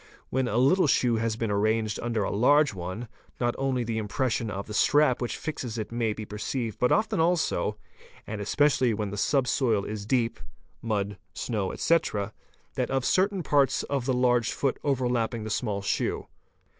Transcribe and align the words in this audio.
When 0.31 0.47
a 0.47 0.57
little 0.57 0.87
shoe 0.87 1.17
has 1.17 1.35
been 1.35 1.51
arranged 1.51 1.99
under 2.01 2.23
a 2.23 2.31
large 2.31 2.73
one, 2.73 3.07
not 3.39 3.53
only 3.59 3.83
the 3.83 3.99
impression 3.99 4.49
of 4.49 4.65
the 4.65 4.73
strap 4.73 5.21
which 5.21 5.37
fixes 5.37 5.77
it 5.77 5.91
may 5.91 6.11
be 6.11 6.25
perceived 6.25 6.79
but 6.79 6.91
often 6.91 7.19
also, 7.19 7.77
and 8.25 8.41
especially 8.41 8.95
when 8.95 9.11
the 9.11 9.15
sub 9.17 9.47
soil 9.47 9.85
is 9.85 10.07
deep 10.07 10.39
(mud, 10.81 11.17
snow, 11.35 11.71
etc.), 11.71 12.33
that 12.73 12.89
of 12.89 13.05
cer 13.05 13.27
tain 13.27 13.43
parts 13.43 13.83
of 13.83 14.07
the 14.07 14.13
large 14.15 14.53
foot 14.53 14.79
overlapping 14.83 15.43
the 15.43 15.51
small 15.51 15.83
shoe. 15.83 16.25